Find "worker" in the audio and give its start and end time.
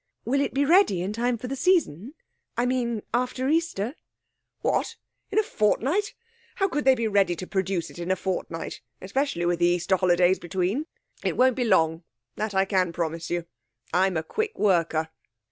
14.57-15.09